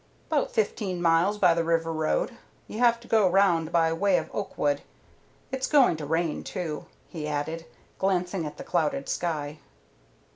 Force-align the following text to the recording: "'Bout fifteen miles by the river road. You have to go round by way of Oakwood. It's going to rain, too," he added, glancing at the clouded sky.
"'Bout 0.29 0.49
fifteen 0.49 0.99
miles 0.99 1.37
by 1.37 1.53
the 1.53 1.63
river 1.63 1.93
road. 1.93 2.35
You 2.67 2.79
have 2.79 2.99
to 3.01 3.07
go 3.07 3.29
round 3.29 3.71
by 3.71 3.93
way 3.93 4.17
of 4.17 4.33
Oakwood. 4.33 4.81
It's 5.51 5.67
going 5.67 5.95
to 5.97 6.07
rain, 6.07 6.43
too," 6.43 6.87
he 7.07 7.27
added, 7.27 7.67
glancing 7.99 8.43
at 8.47 8.57
the 8.57 8.63
clouded 8.63 9.07
sky. 9.07 9.59